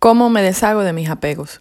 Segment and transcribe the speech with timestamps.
[0.00, 1.60] ¿Cómo me deshago de mis apegos?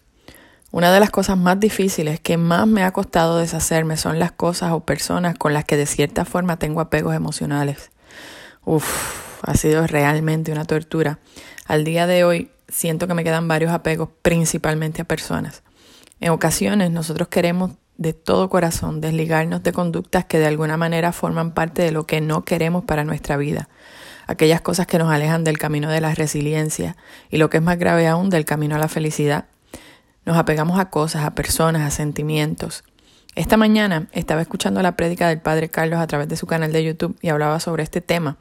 [0.72, 4.72] Una de las cosas más difíciles que más me ha costado deshacerme son las cosas
[4.72, 7.92] o personas con las que de cierta forma tengo apegos emocionales.
[8.64, 11.20] Uf, ha sido realmente una tortura.
[11.66, 15.62] Al día de hoy siento que me quedan varios apegos, principalmente a personas.
[16.22, 21.54] En ocasiones nosotros queremos de todo corazón desligarnos de conductas que de alguna manera forman
[21.54, 23.68] parte de lo que no queremos para nuestra vida
[24.30, 26.96] aquellas cosas que nos alejan del camino de la resiliencia
[27.32, 29.46] y lo que es más grave aún del camino a la felicidad.
[30.24, 32.84] Nos apegamos a cosas, a personas, a sentimientos.
[33.34, 36.84] Esta mañana estaba escuchando la prédica del Padre Carlos a través de su canal de
[36.84, 38.38] YouTube y hablaba sobre este tema.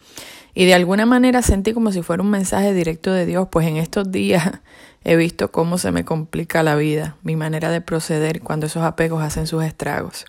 [0.53, 3.79] Y de alguna manera sentí como si fuera un mensaje directo de Dios, pues en
[3.79, 4.61] estos días
[5.05, 9.23] he visto cómo se me complica la vida, mi manera de proceder cuando esos apegos
[9.23, 10.27] hacen sus estragos.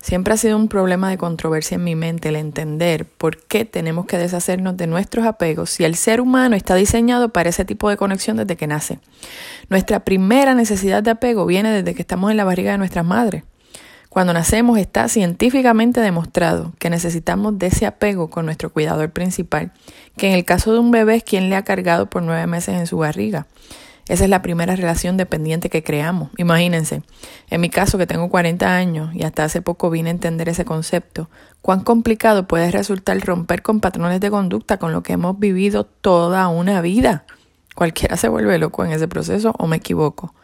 [0.00, 4.06] Siempre ha sido un problema de controversia en mi mente el entender por qué tenemos
[4.06, 7.98] que deshacernos de nuestros apegos si el ser humano está diseñado para ese tipo de
[7.98, 8.98] conexión desde que nace.
[9.68, 13.44] Nuestra primera necesidad de apego viene desde que estamos en la barriga de nuestras madres.
[14.08, 19.70] Cuando nacemos está científicamente demostrado que necesitamos de ese apego con nuestro cuidador principal,
[20.16, 22.74] que en el caso de un bebé es quien le ha cargado por nueve meses
[22.74, 23.46] en su barriga.
[24.10, 26.30] Esa es la primera relación dependiente que creamos.
[26.36, 27.02] Imagínense,
[27.48, 30.64] en mi caso que tengo 40 años y hasta hace poco vine a entender ese
[30.64, 31.30] concepto,
[31.62, 36.48] cuán complicado puede resultar romper con patrones de conducta con lo que hemos vivido toda
[36.48, 37.24] una vida.
[37.76, 40.34] Cualquiera se vuelve loco en ese proceso o me equivoco.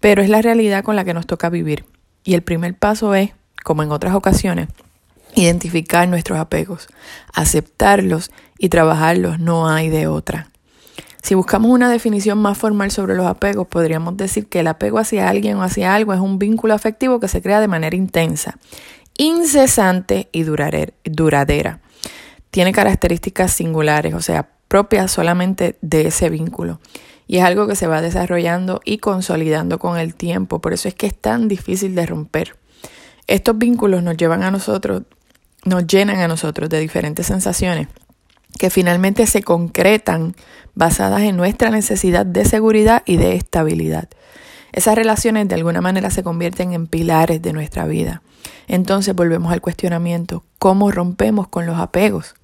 [0.00, 1.84] Pero es la realidad con la que nos toca vivir.
[2.24, 4.68] Y el primer paso es, como en otras ocasiones,
[5.34, 6.88] identificar nuestros apegos,
[7.34, 10.50] aceptarlos y trabajarlos, no hay de otra.
[11.22, 15.28] Si buscamos una definición más formal sobre los apegos, podríamos decir que el apego hacia
[15.28, 18.58] alguien o hacia algo es un vínculo afectivo que se crea de manera intensa,
[19.18, 21.80] incesante y duradera.
[22.50, 26.80] Tiene características singulares, o sea, propias solamente de ese vínculo.
[27.26, 30.60] Y es algo que se va desarrollando y consolidando con el tiempo.
[30.60, 32.56] Por eso es que es tan difícil de romper.
[33.28, 35.02] Estos vínculos nos llevan a nosotros,
[35.64, 37.86] nos llenan a nosotros de diferentes sensaciones
[38.58, 40.34] que finalmente se concretan
[40.74, 44.08] basadas en nuestra necesidad de seguridad y de estabilidad.
[44.72, 48.22] Esas relaciones de alguna manera se convierten en pilares de nuestra vida.
[48.68, 52.34] Entonces volvemos al cuestionamiento, ¿cómo rompemos con los apegos?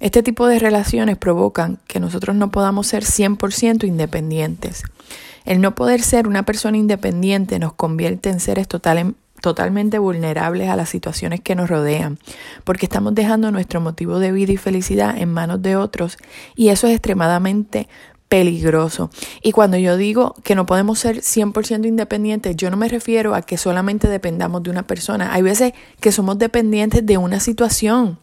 [0.00, 4.82] Este tipo de relaciones provocan que nosotros no podamos ser 100% independientes.
[5.44, 10.76] El no poder ser una persona independiente nos convierte en seres total, totalmente vulnerables a
[10.76, 12.18] las situaciones que nos rodean,
[12.64, 16.18] porque estamos dejando nuestro motivo de vida y felicidad en manos de otros
[16.54, 17.88] y eso es extremadamente
[18.28, 19.10] peligroso.
[19.42, 23.42] Y cuando yo digo que no podemos ser 100% independientes, yo no me refiero a
[23.42, 25.32] que solamente dependamos de una persona.
[25.32, 28.18] Hay veces que somos dependientes de una situación.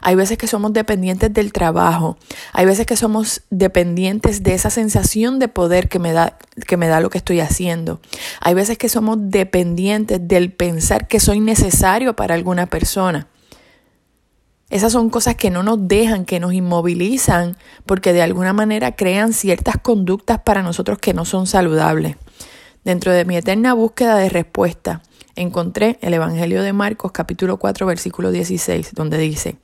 [0.00, 2.16] Hay veces que somos dependientes del trabajo.
[2.52, 6.88] Hay veces que somos dependientes de esa sensación de poder que me da, que me
[6.88, 8.00] da lo que estoy haciendo.
[8.40, 13.26] Hay veces que somos dependientes del pensar que soy necesario para alguna persona.
[14.70, 17.56] Esas son cosas que no nos dejan, que nos inmovilizan,
[17.86, 22.16] porque de alguna manera crean ciertas conductas para nosotros que no son saludables.
[22.84, 25.02] Dentro de mi eterna búsqueda de respuesta,
[25.36, 29.56] encontré el Evangelio de Marcos capítulo 4 versículo 16, donde dice,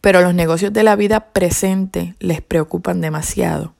[0.00, 3.74] pero los negocios de la vida presente les preocupan demasiado.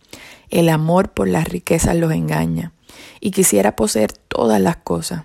[0.50, 2.72] El amor por las riquezas los engaña
[3.20, 5.24] y quisiera poseer todas las cosas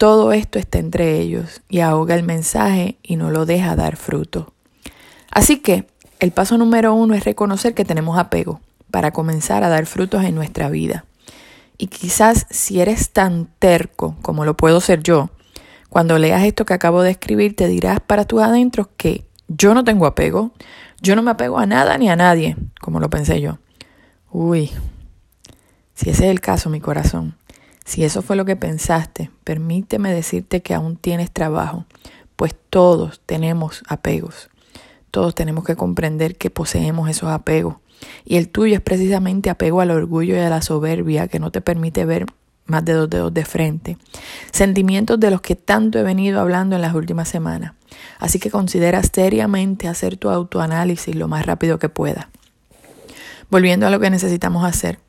[0.00, 4.50] todo esto está entre ellos y ahoga el mensaje y no lo deja dar fruto.
[5.30, 5.88] Así que
[6.20, 10.34] el paso número uno es reconocer que tenemos apego para comenzar a dar frutos en
[10.34, 11.04] nuestra vida.
[11.76, 15.28] Y quizás si eres tan terco como lo puedo ser yo,
[15.90, 19.84] cuando leas esto que acabo de escribir te dirás para tus adentros que yo no
[19.84, 20.52] tengo apego,
[21.02, 23.58] yo no me apego a nada ni a nadie, como lo pensé yo.
[24.32, 24.70] Uy,
[25.92, 27.36] si ese es el caso, mi corazón,
[27.84, 31.86] si eso fue lo que pensaste, permíteme decirte que aún tienes trabajo,
[32.36, 34.50] pues todos tenemos apegos.
[35.10, 37.76] Todos tenemos que comprender que poseemos esos apegos.
[38.24, 41.60] Y el tuyo es precisamente apego al orgullo y a la soberbia que no te
[41.60, 42.26] permite ver
[42.66, 43.98] más de dos dedos de frente.
[44.52, 47.74] Sentimientos de los que tanto he venido hablando en las últimas semanas.
[48.18, 52.30] Así que considera seriamente hacer tu autoanálisis lo más rápido que pueda.
[53.50, 55.00] Volviendo a lo que necesitamos hacer.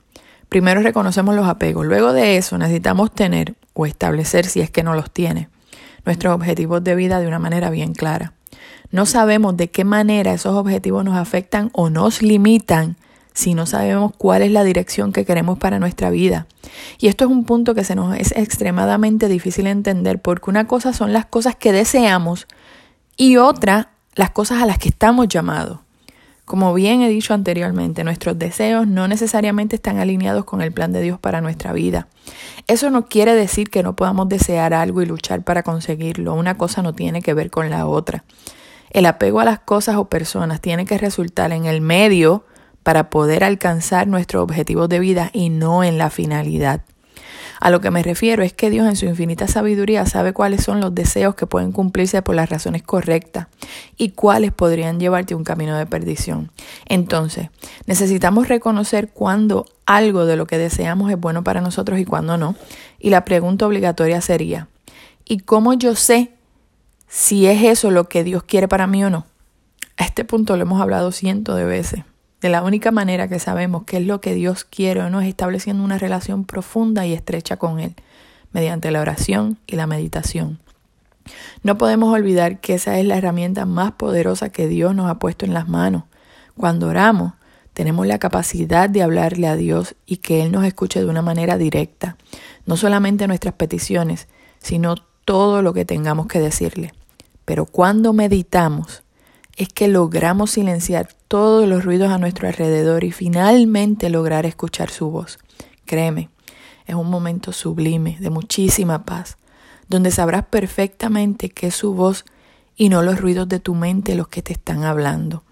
[0.51, 4.94] Primero reconocemos los apegos, luego de eso necesitamos tener o establecer, si es que no
[4.94, 5.48] los tiene,
[6.06, 8.33] nuestros objetivos de vida de una manera bien clara.
[8.92, 12.98] No sabemos de qué manera esos objetivos nos afectan o nos limitan
[13.31, 16.48] si no sabemos cuál es la dirección que queremos para nuestra vida.
[17.00, 20.92] Y esto es un punto que se nos es extremadamente difícil entender porque una cosa
[20.92, 22.45] son las cosas que deseamos
[23.15, 25.80] y otra las cosas a las que estamos llamados.
[26.51, 31.00] Como bien he dicho anteriormente, nuestros deseos no necesariamente están alineados con el plan de
[31.00, 32.09] Dios para nuestra vida.
[32.68, 36.33] Eso no quiere decir que no podamos desear algo y luchar para conseguirlo.
[36.33, 38.25] Una cosa no tiene que ver con la otra.
[38.89, 42.44] El apego a las cosas o personas tiene que resultar en el medio
[42.83, 46.81] para poder alcanzar nuestros objetivos de vida y no en la finalidad.
[47.61, 50.81] A lo que me refiero es que Dios en su infinita sabiduría sabe cuáles son
[50.81, 53.49] los deseos que pueden cumplirse por las razones correctas
[53.97, 56.51] y cuáles podrían llevarte a un camino de perdición.
[56.87, 57.49] Entonces,
[57.85, 62.55] necesitamos reconocer cuándo algo de lo que deseamos es bueno para nosotros y cuándo no.
[62.97, 64.67] Y la pregunta obligatoria sería,
[65.23, 66.31] ¿y cómo yo sé
[67.07, 69.27] si es eso lo que Dios quiere para mí o no?
[69.97, 72.03] A este punto lo hemos hablado cientos de veces.
[72.41, 75.27] De la única manera que sabemos qué es lo que Dios quiere o no es
[75.27, 77.95] estableciendo una relación profunda y estrecha con Él,
[78.51, 80.59] mediante la oración y la meditación.
[81.61, 85.45] No podemos olvidar que esa es la herramienta más poderosa que Dios nos ha puesto
[85.45, 86.03] en las manos.
[86.57, 87.33] Cuando oramos,
[87.73, 91.57] tenemos la capacidad de hablarle a Dios y que Él nos escuche de una manera
[91.57, 92.17] directa,
[92.65, 94.27] no solamente nuestras peticiones,
[94.59, 94.95] sino
[95.25, 96.94] todo lo que tengamos que decirle.
[97.45, 99.03] Pero cuando meditamos,
[99.61, 105.11] es que logramos silenciar todos los ruidos a nuestro alrededor y finalmente lograr escuchar su
[105.11, 105.37] voz.
[105.85, 106.29] Créeme,
[106.87, 109.37] es un momento sublime, de muchísima paz,
[109.87, 112.25] donde sabrás perfectamente que es su voz
[112.75, 115.43] y no los ruidos de tu mente los que te están hablando.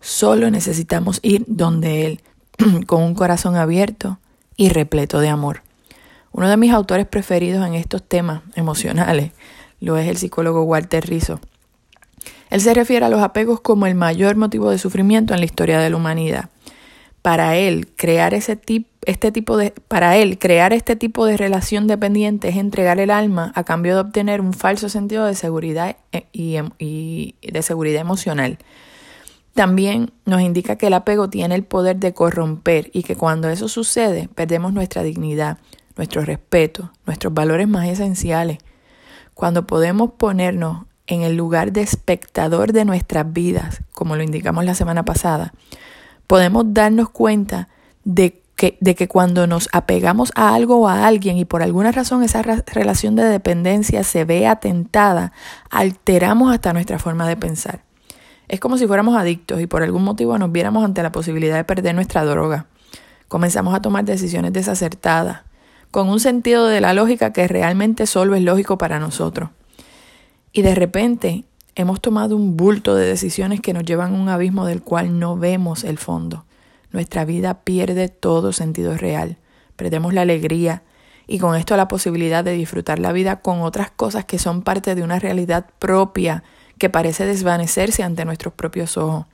[0.00, 2.20] Solo necesitamos ir donde Él,
[2.86, 4.18] con un corazón abierto
[4.56, 5.62] y repleto de amor.
[6.32, 9.32] Uno de mis autores preferidos en estos temas emocionales
[9.78, 11.38] lo es el psicólogo Walter Rizzo.
[12.52, 15.80] Él se refiere a los apegos como el mayor motivo de sufrimiento en la historia
[15.80, 16.50] de la humanidad.
[17.22, 18.60] Para él, crear ese
[19.06, 23.52] este tipo de, para él, crear este tipo de relación dependiente es entregar el alma
[23.54, 28.02] a cambio de obtener un falso sentido de seguridad e, y, em, y de seguridad
[28.02, 28.58] emocional.
[29.54, 33.66] También nos indica que el apego tiene el poder de corromper y que cuando eso
[33.66, 35.56] sucede perdemos nuestra dignidad,
[35.96, 38.58] nuestro respeto, nuestros valores más esenciales.
[39.32, 44.74] Cuando podemos ponernos en el lugar de espectador de nuestras vidas, como lo indicamos la
[44.74, 45.52] semana pasada,
[46.26, 47.68] podemos darnos cuenta
[48.04, 51.92] de que, de que cuando nos apegamos a algo o a alguien y por alguna
[51.92, 55.32] razón esa relación de dependencia se ve atentada,
[55.68, 57.82] alteramos hasta nuestra forma de pensar.
[58.48, 61.64] Es como si fuéramos adictos y por algún motivo nos viéramos ante la posibilidad de
[61.64, 62.66] perder nuestra droga.
[63.28, 65.42] Comenzamos a tomar decisiones desacertadas,
[65.90, 69.50] con un sentido de la lógica que realmente solo es lógico para nosotros.
[70.52, 71.44] Y de repente
[71.74, 75.36] hemos tomado un bulto de decisiones que nos llevan a un abismo del cual no
[75.36, 76.44] vemos el fondo.
[76.90, 79.38] Nuestra vida pierde todo sentido real.
[79.76, 80.82] Perdemos la alegría
[81.26, 84.94] y con esto la posibilidad de disfrutar la vida con otras cosas que son parte
[84.94, 86.44] de una realidad propia
[86.76, 89.26] que parece desvanecerse ante nuestros propios ojos.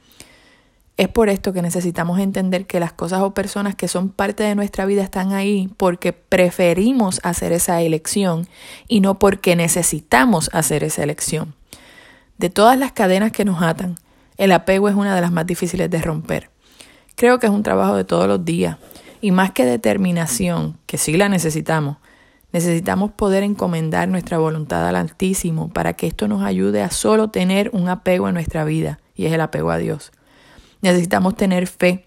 [0.98, 4.56] Es por esto que necesitamos entender que las cosas o personas que son parte de
[4.56, 8.48] nuestra vida están ahí porque preferimos hacer esa elección
[8.88, 11.54] y no porque necesitamos hacer esa elección.
[12.36, 13.94] De todas las cadenas que nos atan,
[14.38, 16.50] el apego es una de las más difíciles de romper.
[17.14, 18.76] Creo que es un trabajo de todos los días
[19.20, 21.98] y más que determinación, que sí la necesitamos,
[22.52, 27.70] necesitamos poder encomendar nuestra voluntad al Altísimo para que esto nos ayude a solo tener
[27.72, 30.10] un apego en nuestra vida y es el apego a Dios.
[30.82, 32.04] Necesitamos tener fe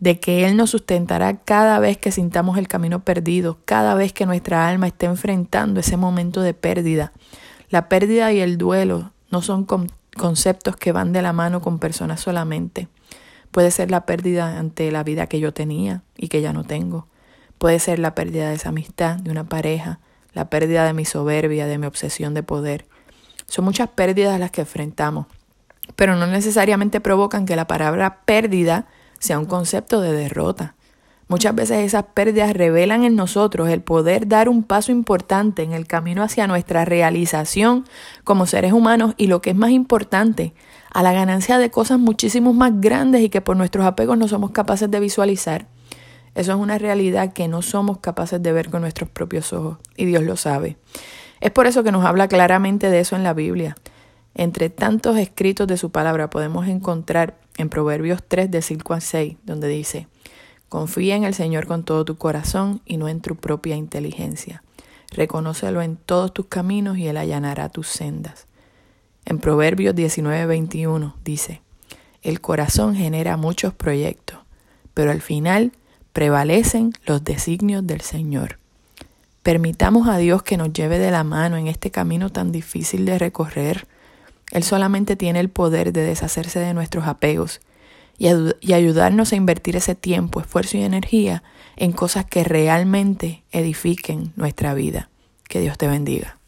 [0.00, 4.26] de que Él nos sustentará cada vez que sintamos el camino perdido, cada vez que
[4.26, 7.12] nuestra alma esté enfrentando ese momento de pérdida.
[7.70, 9.66] La pérdida y el duelo no son
[10.16, 12.88] conceptos que van de la mano con personas solamente.
[13.50, 17.06] Puede ser la pérdida ante la vida que yo tenía y que ya no tengo.
[17.58, 20.00] Puede ser la pérdida de esa amistad, de una pareja,
[20.32, 22.86] la pérdida de mi soberbia, de mi obsesión de poder.
[23.46, 25.26] Son muchas pérdidas las que enfrentamos
[25.96, 28.86] pero no necesariamente provocan que la palabra pérdida
[29.18, 30.74] sea un concepto de derrota.
[31.26, 35.86] Muchas veces esas pérdidas revelan en nosotros el poder dar un paso importante en el
[35.86, 37.84] camino hacia nuestra realización
[38.24, 40.52] como seres humanos y lo que es más importante,
[40.92, 44.50] a la ganancia de cosas muchísimo más grandes y que por nuestros apegos no somos
[44.50, 45.66] capaces de visualizar.
[46.34, 50.04] Eso es una realidad que no somos capaces de ver con nuestros propios ojos y
[50.04, 50.76] Dios lo sabe.
[51.40, 53.76] Es por eso que nos habla claramente de eso en la Biblia.
[54.34, 59.36] Entre tantos escritos de su palabra podemos encontrar en Proverbios 3 de 5 a 6,
[59.44, 60.08] donde dice,
[60.68, 64.64] Confía en el Señor con todo tu corazón y no en tu propia inteligencia.
[65.12, 68.48] Reconócelo en todos tus caminos y Él allanará tus sendas.
[69.24, 71.62] En Proverbios 19, 21 dice,
[72.22, 74.40] El corazón genera muchos proyectos,
[74.94, 75.70] pero al final
[76.12, 78.58] prevalecen los designios del Señor.
[79.44, 83.18] Permitamos a Dios que nos lleve de la mano en este camino tan difícil de
[83.18, 83.86] recorrer
[84.52, 87.60] él solamente tiene el poder de deshacerse de nuestros apegos
[88.18, 88.28] y,
[88.72, 91.42] ayudarnos a invertir ese tiempo, esfuerzo y energía
[91.76, 95.10] en cosas que realmente edifiquen nuestra vida.
[95.48, 96.38] Que Dios te bendiga.